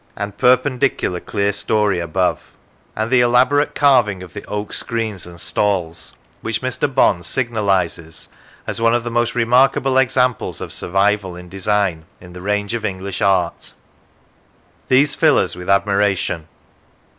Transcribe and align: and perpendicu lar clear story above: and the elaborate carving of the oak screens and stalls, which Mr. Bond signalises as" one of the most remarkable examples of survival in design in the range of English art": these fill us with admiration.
and 0.15 0.35
perpendicu 0.35 1.11
lar 1.11 1.19
clear 1.19 1.51
story 1.51 1.99
above: 1.99 2.39
and 2.95 3.11
the 3.11 3.21
elaborate 3.21 3.75
carving 3.75 4.23
of 4.23 4.33
the 4.33 4.43
oak 4.45 4.73
screens 4.73 5.27
and 5.27 5.39
stalls, 5.39 6.15
which 6.41 6.63
Mr. 6.63 6.91
Bond 6.91 7.21
signalises 7.23 8.27
as" 8.65 8.81
one 8.81 8.95
of 8.95 9.03
the 9.03 9.11
most 9.11 9.35
remarkable 9.35 9.99
examples 9.99 10.59
of 10.59 10.73
survival 10.73 11.35
in 11.35 11.49
design 11.49 12.05
in 12.19 12.33
the 12.33 12.41
range 12.41 12.73
of 12.73 12.83
English 12.83 13.21
art": 13.21 13.73
these 14.87 15.13
fill 15.13 15.37
us 15.37 15.53
with 15.55 15.69
admiration. 15.69 16.47